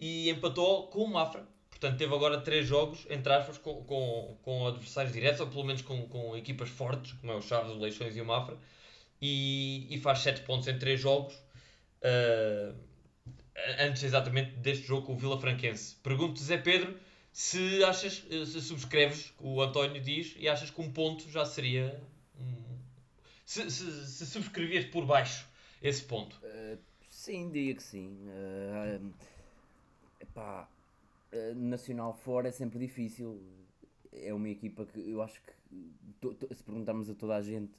[0.00, 1.46] e empatou com o Mafra.
[1.68, 5.82] Portanto, teve agora três jogos, entre aspas, com, com, com adversários diretos, ou pelo menos
[5.82, 8.56] com, com equipas fortes, como é o Chaves, o Leixões e o Mafra,
[9.22, 12.74] e, e faz 7 pontos em 3 jogos, uh,
[13.78, 15.96] antes exatamente deste jogo com o Vila Franquense.
[16.02, 16.94] Pergunto-te, Zé Pedro,
[17.32, 21.98] se achas, se subscreves o António diz e achas que um ponto já seria.
[23.46, 25.46] Se, se, se subscrevias por baixo
[25.80, 26.38] esse ponto.
[26.42, 28.18] Uh Sim, diria que sim.
[28.26, 29.12] Uh,
[30.18, 30.66] epá,
[31.32, 33.40] uh, nacional fora é sempre difícil.
[34.10, 35.52] É uma equipa que eu acho que
[36.20, 37.70] to, to, se perguntarmos a toda a gente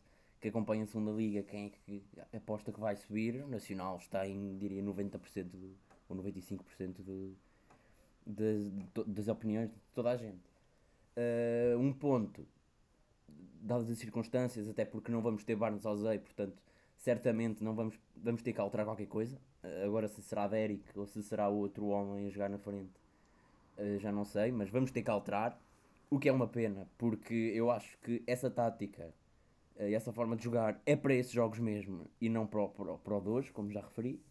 [0.44, 2.04] que acompanha a segunda liga quem é que
[2.36, 5.48] aposta que vai subir, o Nacional está em diria 90%
[6.10, 7.34] ou 95% de,
[8.28, 10.44] de, de, das opiniões de toda a gente.
[11.16, 12.46] Uh, um ponto,
[13.62, 16.62] dadas as circunstâncias, até porque não vamos ter Barnes Ozei, portanto
[16.98, 19.38] certamente não vamos, vamos ter que alterar qualquer coisa.
[19.64, 23.00] Uh, agora se será Derek ou se será outro homem a jogar na frente,
[23.78, 25.58] uh, já não sei, mas vamos ter que alterar.
[26.10, 29.14] O que é uma pena, porque eu acho que essa tática
[29.80, 32.94] e essa forma de jogar é para esses jogos mesmo e não para o, para,
[32.98, 34.22] para o de hoje, como já referi.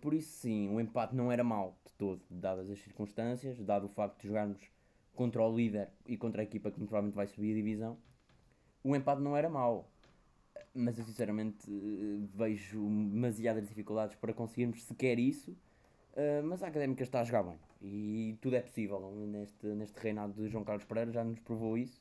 [0.00, 3.88] por isso sim, o empate não era mau de todo, dadas as circunstâncias, dado o
[3.88, 4.60] facto de jogarmos
[5.14, 7.98] contra o líder e contra a equipa que provavelmente vai subir a divisão.
[8.82, 9.88] O empate não era mau
[10.74, 15.56] mas eu sinceramente eh, vejo demasiadas dificuldades para conseguirmos sequer isso.
[16.16, 20.32] Uh, mas a académica está a jogar bem e tudo é possível neste, neste reinado
[20.32, 22.00] de João Carlos Pereira, já nos provou isso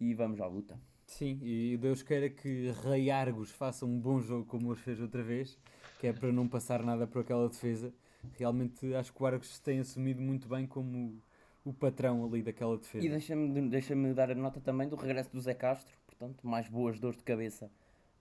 [0.00, 0.76] e vamos à luta.
[1.06, 5.22] Sim, e Deus queira que Rei Argos faça um bom jogo como hoje fez outra
[5.22, 5.58] vez,
[6.00, 7.92] que é para não passar nada por aquela defesa.
[8.32, 11.22] Realmente acho que o Argos se tem assumido muito bem como
[11.64, 13.06] o patrão ali daquela defesa.
[13.06, 16.98] E deixa-me deixa dar a nota também do regresso do Zé Castro, portanto, mais boas
[16.98, 17.70] dores de cabeça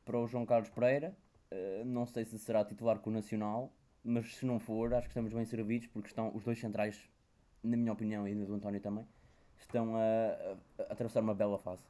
[0.06, 1.16] para o João Carlos Pereira.
[1.52, 3.72] Uh, não sei se será titular com o Nacional,
[4.04, 7.00] mas se não for, acho que estamos bem servidos porque estão os dois centrais,
[7.64, 9.06] na minha opinião e na do António também,
[9.60, 11.84] estão a, a, a atravessar uma bela fase.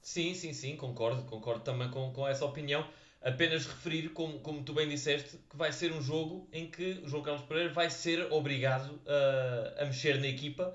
[0.00, 2.86] Sim, sim, sim, concordo, concordo também com, com essa opinião.
[3.20, 7.08] Apenas referir, como, como tu bem disseste, que vai ser um jogo em que o
[7.08, 10.74] João Carlos Pereira vai ser obrigado a, a mexer na equipa.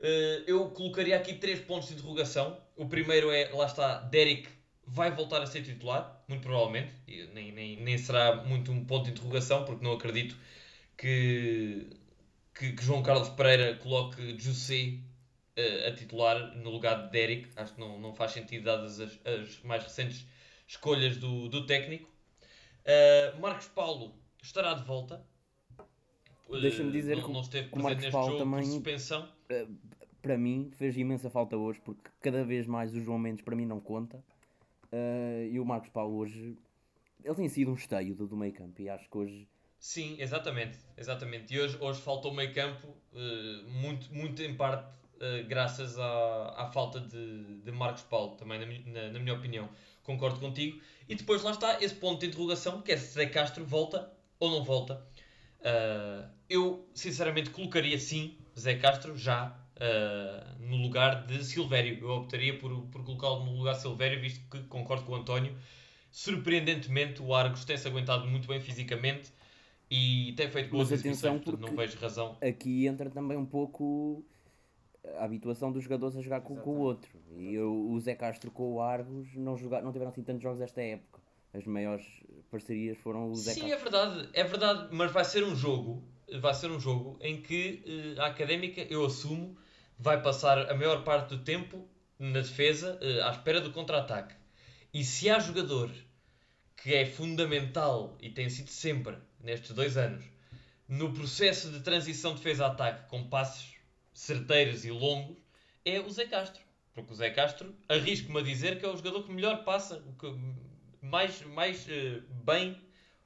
[0.00, 2.58] Uh, eu colocaria aqui três pontos de interrogação.
[2.76, 4.48] O primeiro é, lá está, Derek
[4.86, 6.92] vai voltar a ser titular, muito provavelmente,
[7.32, 10.36] nem, nem, nem será muito um ponto de interrogação, porque não acredito
[10.96, 11.86] que,
[12.54, 14.98] que, que João Carlos Pereira coloque José
[15.58, 17.48] uh, a titular no lugar de Derek.
[17.56, 20.26] Acho que não, não faz sentido, dadas as, as mais recentes
[20.66, 22.10] escolhas do, do técnico.
[22.84, 25.24] Uh, Marcos Paulo estará de volta.
[26.60, 29.28] Deixa-me dizer uh, que não, não esteve presente neste Paulo jogo também, suspensão.
[30.20, 33.66] para mim, fez imensa falta hoje, porque cada vez mais o João Mendes para mim
[33.66, 34.22] não conta.
[34.92, 36.56] Uh, e o Marcos Paulo hoje,
[37.24, 39.48] ele tem sido um esteio do, do meio campo e acho que hoje
[39.84, 41.52] Sim, exatamente, exatamente.
[41.52, 44.90] E hoje, hoje faltou meio campo, uh, muito, muito em parte
[45.24, 49.68] uh, graças à, à falta de, de Marcos Paulo, também na, na, na, minha opinião.
[50.02, 50.80] Concordo contigo.
[51.08, 54.50] E depois lá está esse ponto de interrogação, que é se Zé Castro volta ou
[54.50, 55.02] não volta.
[55.60, 59.58] Uh, eu, sinceramente, colocaria sim Zé Castro já
[60.60, 61.98] no lugar de Silvério.
[62.00, 65.52] Eu optaria por, por colocá-lo no lugar de Silvério, visto que concordo com o António.
[66.12, 69.32] Surpreendentemente, o Argos tem-se aguentado muito bem fisicamente
[69.90, 72.36] e tem feito boas Mas atenção, não vejo razão.
[72.40, 74.24] Aqui entra também um pouco
[75.16, 77.10] a habituação dos jogadores a jogar com, com o outro.
[77.36, 80.60] E eu, o Zé Castro com o Argos não, jogar, não tiveram assim tantos jogos
[80.60, 81.20] esta época.
[81.52, 82.04] As maiores
[82.50, 83.76] parcerias foram o Zé Sim, Castro.
[83.76, 86.02] é verdade, é verdade, mas vai ser um jogo,
[86.40, 89.56] vai ser um jogo em que uh, a Académica, eu assumo,
[89.98, 91.86] vai passar a maior parte do tempo
[92.18, 94.34] na defesa, uh, à espera do contra-ataque.
[94.92, 95.90] E se há jogador
[96.76, 100.24] que é fundamental e tem sido sempre nestes dois anos,
[100.88, 103.73] no processo de transição defesa-ataque com passos
[104.14, 105.36] certeiros e longos,
[105.84, 106.62] é o Zé Castro.
[106.94, 110.26] Porque o Zé Castro, arrisco-me a dizer que é o jogador que melhor passa, que
[111.02, 112.80] mais, mais uh, bem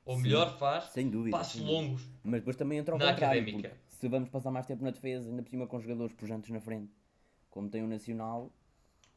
[0.05, 2.03] ou Sim, melhor faz sem dúvida, passos longos.
[2.25, 3.45] Mas depois também entra ao contrário,
[3.87, 6.91] se vamos passar mais tempo na defesa, ainda por cima com jogadores pujantes na frente,
[7.51, 8.51] como tem o Nacional,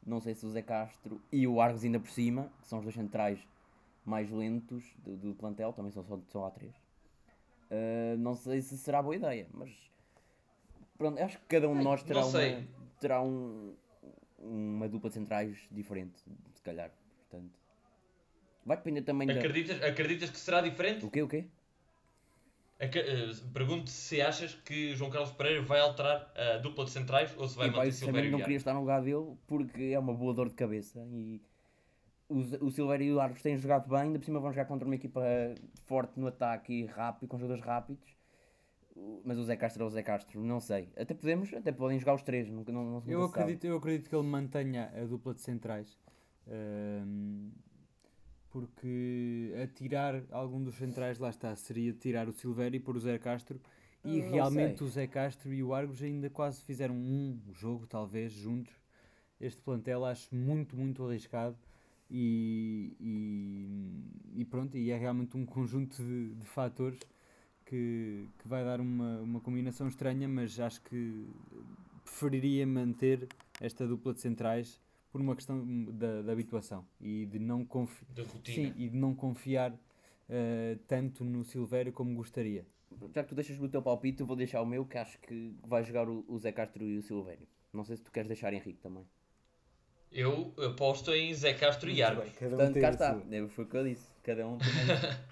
[0.06, 2.84] não sei se o Zé Castro e o Argos ainda por cima, que são os
[2.84, 3.40] dois centrais
[4.04, 6.76] mais lentos do, do plantel, também são só, só há três.
[7.70, 9.72] Uh, não sei se será boa ideia, mas
[11.02, 12.68] pronto, acho que cada um de nós terá, uma,
[13.00, 13.74] terá um,
[14.38, 16.92] uma dupla de centrais diferente, se calhar.
[17.30, 17.52] Portanto,
[18.64, 19.88] vai depender também acreditas, da...
[19.88, 21.04] acreditas que será diferente?
[21.04, 21.24] O quê?
[21.24, 21.46] O quê?
[22.80, 27.48] Uh, pergunto se achas que João Carlos Pereira vai alterar a dupla de centrais ou
[27.48, 30.14] se vai e, manter Silvério também não queria estar no lugar dele porque é uma
[30.14, 31.40] boa dor de cabeça e
[32.28, 34.88] o, o Silveira e o Argos têm jogado bem, ainda por cima vão jogar contra
[34.88, 35.22] uma equipa
[35.86, 38.21] forte no ataque e rápido, com jogadores rápidos.
[39.24, 40.90] Mas o Zé Castro é o Zé Castro, não sei.
[40.98, 44.16] Até podemos, até podem jogar os três, não, não, não eu acredito, eu acredito que
[44.16, 45.98] ele mantenha a dupla de centrais.
[46.48, 47.52] Um,
[48.50, 53.00] porque a tirar algum dos centrais, lá está, seria tirar o Silveira e pôr o
[53.00, 53.60] Zé Castro.
[54.04, 54.88] E não realmente sei.
[54.88, 58.74] o Zé Castro e o Argos ainda quase fizeram um jogo, talvez, juntos.
[59.40, 61.56] Este plantel acho muito, muito arriscado.
[62.10, 67.00] E, e, e, pronto, e é realmente um conjunto de, de fatores
[67.72, 71.26] que, que vai dar uma, uma combinação estranha, mas acho que
[72.04, 73.30] preferiria manter
[73.62, 74.78] esta dupla de centrais
[75.10, 78.06] por uma questão da, da habituação e de não, confi
[78.44, 82.66] Sim, e de não confiar uh, tanto no Silvério como gostaria.
[83.16, 85.56] Já que tu deixas o teu palpite, eu vou deixar o meu, que acho que
[85.66, 87.48] vai jogar o, o Zé Castro e o Silvério.
[87.72, 89.06] Não sei se tu queres deixar Henrique também.
[90.12, 92.30] Eu aposto em Zé Castro e Arcos.
[92.42, 93.22] Um Portanto, cá está.
[93.48, 94.10] Foi o que eu disse.
[94.22, 94.68] Cada um tem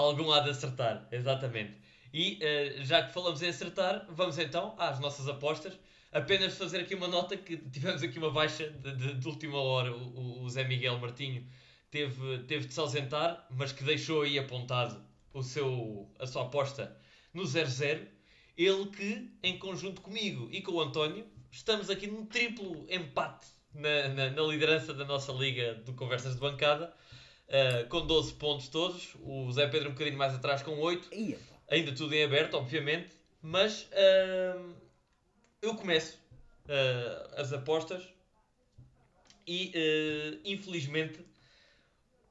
[0.00, 1.78] Algum há de acertar, exatamente.
[2.12, 5.78] E uh, já que falamos em acertar, vamos então às nossas apostas.
[6.12, 9.94] Apenas fazer aqui uma nota que tivemos aqui uma baixa de, de, de última hora.
[9.94, 11.46] O, o, Zé Miguel Martinho
[11.90, 15.00] teve, teve de se ausentar, mas que deixou aí apontado
[15.32, 16.96] o seu, a sua aposta
[17.32, 18.06] no 0-0.
[18.56, 24.08] Ele que, em conjunto comigo e com o António, estamos aqui num triplo empate na,
[24.08, 26.92] na, na liderança da nossa liga de conversas de bancada,
[27.50, 29.14] uh, com 12 pontos todos.
[29.22, 31.08] O Zé Pedro um bocadinho mais atrás com 8.
[31.68, 33.10] Ainda tudo em aberto, obviamente.
[33.42, 34.74] Mas uh,
[35.60, 36.18] eu começo
[36.66, 38.02] uh, as apostas
[39.46, 41.18] e infelizmente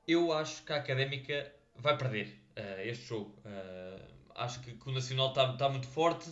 [0.08, 2.34] eu acho que a Académica vai perder
[2.84, 3.36] este jogo.
[4.36, 6.30] acho que, que o Nacional está tá muito forte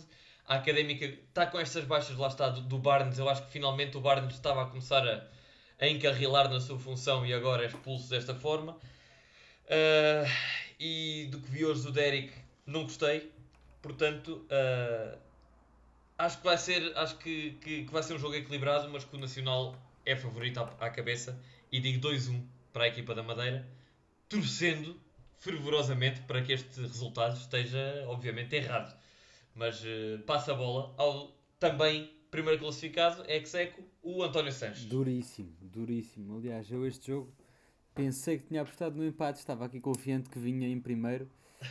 [0.48, 3.18] a Académica está com estas baixas, lá está, do, do Barnes.
[3.18, 5.28] Eu acho que finalmente o Barnes estava a começar a,
[5.80, 8.72] a encarrilar na sua função e agora é expulso desta forma.
[9.66, 10.28] Uh,
[10.78, 12.32] e do que vi hoje do Derek,
[12.66, 13.30] não gostei.
[13.82, 15.18] Portanto, uh,
[16.16, 19.14] acho que vai ser, acho que, que, que, vai ser um jogo equilibrado, mas que
[19.14, 21.38] o Nacional é favorito à, à cabeça.
[21.70, 22.42] E digo 2-1
[22.72, 23.66] para a equipa da Madeira,
[24.28, 24.98] torcendo
[25.38, 28.96] fervorosamente para que este resultado esteja, obviamente, errado
[29.58, 34.84] mas uh, passa a bola ao também primeiro classificado, ex-eco, o António Sanches.
[34.84, 36.36] Duríssimo, duríssimo.
[36.38, 37.32] Aliás, eu este jogo
[37.94, 41.28] pensei que tinha apostado no empate, estava aqui confiante que vinha em primeiro,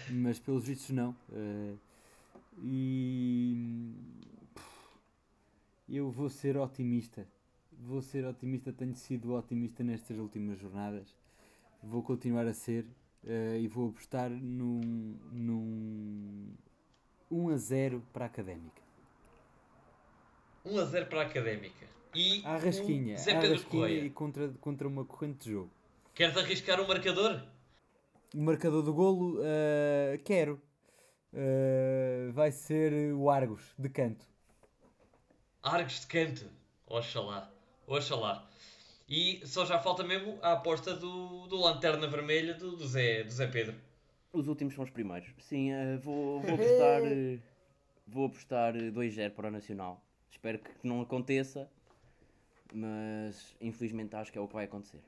[0.09, 1.15] mas pelos vistos não.
[1.29, 1.77] Uh,
[2.61, 3.93] e
[5.87, 7.27] eu vou ser otimista.
[7.79, 11.15] Vou ser otimista, tenho sido otimista nestas últimas jornadas.
[11.81, 12.83] Vou continuar a ser
[13.23, 14.81] uh, e vou apostar num,
[15.31, 16.53] num
[17.29, 18.86] 1 a 0 para a Académica.
[20.71, 21.85] 1 a 0 para a Académica.
[22.15, 24.05] E À rasquinha, Zé Pedro rasquinha Correia.
[24.05, 25.71] e contra, contra uma corrente de jogo.
[26.15, 27.43] Queres arriscar o marcador?
[28.33, 30.59] O marcador do golo, eh, quero.
[31.33, 34.25] Eh, vai ser o Argos, de canto.
[35.61, 36.49] Argos de canto.
[36.87, 37.51] Oxalá.
[37.85, 38.47] Oxalá.
[39.07, 43.31] E só já falta mesmo a aposta do, do Lanterna Vermelha do, do, Zé, do
[43.31, 43.75] Zé Pedro.
[44.33, 45.29] Os últimos são os primeiros.
[45.39, 47.01] Sim, eh, vou, vou apostar.
[48.07, 50.01] vou apostar eh, 2-0 para o Nacional.
[50.31, 51.69] Espero que não aconteça,
[52.71, 55.01] mas infelizmente acho que é o que vai acontecer.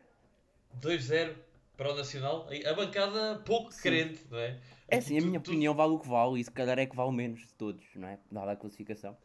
[0.74, 1.36] 2-0
[1.78, 2.47] para o Nacional.
[2.65, 3.82] A bancada pouco Sim.
[3.82, 4.59] crente, não é?
[4.89, 6.95] É assim, a minha tu- opinião vale o que vale e se calhar é que
[6.95, 8.20] vale menos de todos, não é?
[8.32, 9.17] Dada a classificação.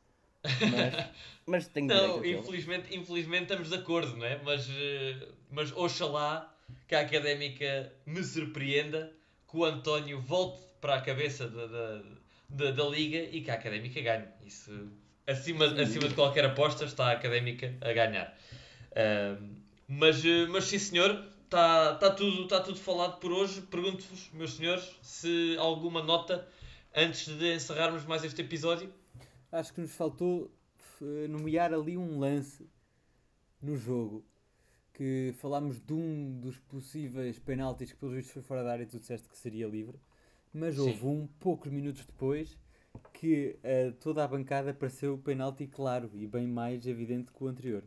[0.63, 0.95] Mas,
[1.47, 4.43] mas tenho Não, infelizmente, infelizmente estamos de acordo, não é?
[4.43, 6.55] Mas, eh, mas oxalá
[6.89, 9.13] que a Académica me surpreenda,
[9.51, 12.03] que o António volte para a cabeça da, da,
[12.49, 14.29] da, da Liga e que a Académica ganhe.
[14.45, 14.93] Isso,
[15.27, 18.37] acima, acima de qualquer aposta, está a Académica a ganhar.
[18.95, 19.57] Ahm,
[19.89, 23.61] mas, eh, mas sim, senhor, está tá tudo, está tudo falado por hoje.
[23.63, 26.49] Pergunto-vos, meus senhores, se alguma nota
[26.95, 28.93] antes de encerrarmos mais este episódio.
[29.51, 30.51] Acho que nos faltou
[31.03, 32.67] eh, nomear ali um lance
[33.61, 34.25] no jogo
[34.93, 38.87] que falámos de um dos possíveis penaltis que pelos vistos foi fora da área e
[38.87, 39.99] tu disseste que seria livre,
[40.53, 40.83] mas Sim.
[40.83, 42.57] houve um poucos minutos depois
[43.25, 47.83] que eh, toda a bancada pareceu penalti claro e bem mais evidente que o anterior.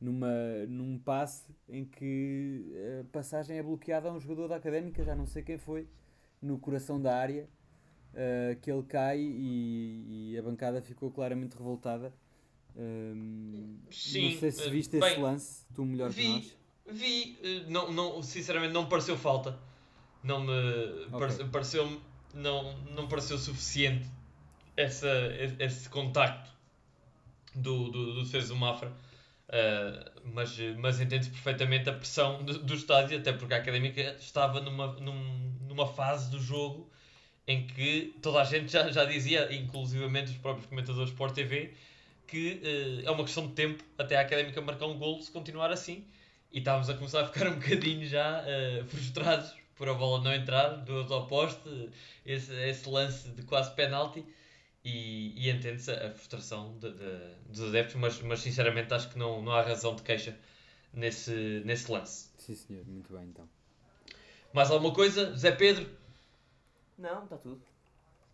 [0.00, 0.28] Numa,
[0.68, 5.24] num passe em que a passagem é bloqueada a um jogador da académica, já não
[5.24, 5.86] sei quem foi,
[6.42, 7.48] no coração da área,
[8.12, 12.12] eh, que ele cai e, e a bancada ficou claramente revoltada.
[12.76, 16.56] Ehm, Sim, não sei se eh, viste bem, esse lance, tu melhor que Vi, nós.
[16.90, 19.56] vi, eh, não, não, sinceramente não me pareceu falta.
[20.24, 22.00] Não me parece- pareceu
[22.34, 24.10] não, não pareceu suficiente
[24.76, 25.08] essa,
[25.38, 26.50] esse, esse contacto
[27.54, 28.92] do, do, do do Mafra.
[29.48, 34.60] Eh, mas, mas entende-se perfeitamente a pressão do, do estádio, até porque a Académica estava
[34.60, 36.90] numa, num- numa fase do jogo
[37.48, 41.74] em que toda a gente já, já dizia, inclusivamente os próprios comentadores Sport TV,
[42.28, 45.72] que eh, é uma questão de tempo até a Académica marcar um golo se continuar
[45.72, 46.04] assim.
[46.52, 50.34] E estávamos a começar a ficar um bocadinho já eh, frustrados por a bola não
[50.34, 51.60] entrar, do ao poste,
[52.24, 54.24] esse, esse lance de quase penalti.
[54.88, 59.42] E, e entende-se a frustração de- de- dos adeptos, mas, mas sinceramente acho que não,
[59.42, 60.38] não há razão de queixa
[60.92, 62.30] nesse, nesse lance.
[62.38, 63.48] Sim, senhor, muito bem então.
[64.52, 65.34] Mais alguma coisa?
[65.34, 65.90] Zé Pedro?
[66.96, 67.60] Não, está tudo.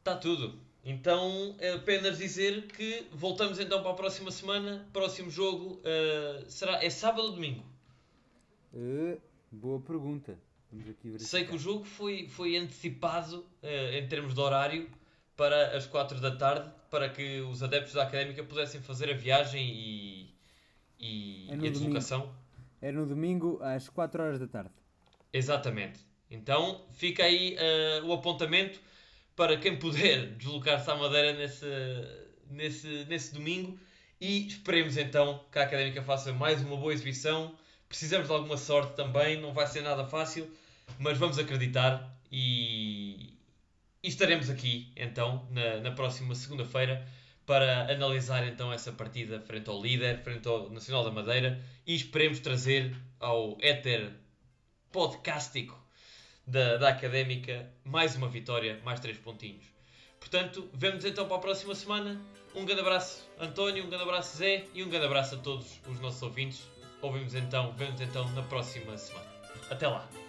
[0.01, 0.61] Está tudo.
[0.85, 4.87] Então é apenas dizer que voltamos então para a próxima semana.
[4.93, 7.65] Próximo jogo eh, será é sábado ou domingo?
[8.75, 9.17] Eh,
[9.51, 10.39] boa pergunta.
[10.71, 11.31] Vamos aqui verificar.
[11.31, 14.91] Sei que o jogo foi, foi antecipado eh, em termos de horário
[15.37, 19.67] para as 4 da tarde para que os adeptos da Académica pudessem fazer a viagem
[19.67, 20.35] e,
[21.01, 22.35] e, É e a deslocação.
[22.81, 24.71] É no domingo às 4 horas da tarde.
[25.33, 26.01] Exatamente.
[26.31, 28.81] Então fica aí eh, o apontamento
[29.35, 31.67] para quem puder deslocar-se à Madeira nesse,
[32.51, 33.79] nesse, nesse domingo
[34.21, 37.55] e esperemos então que a Académica faça mais uma boa exibição.
[37.89, 40.51] Precisamos de alguma sorte também, não vai ser nada fácil,
[40.99, 43.35] mas vamos acreditar e,
[44.03, 47.07] e estaremos aqui então na, na próxima segunda-feira
[47.47, 52.41] para analisar então essa partida frente ao líder, frente ao Nacional da Madeira e esperemos
[52.41, 54.13] trazer ao éter
[54.91, 55.81] podcástico
[56.47, 59.65] da, da Académica mais uma vitória, mais três pontinhos.
[60.19, 62.21] Portanto, vemos então para a próxima semana.
[62.55, 65.99] Um grande abraço, António, um grande abraço, Zé, e um grande abraço a todos os
[66.01, 66.69] nossos ouvintes.
[67.01, 69.27] Ouvimos então, vemos então na próxima semana.
[69.71, 70.22] Até lá!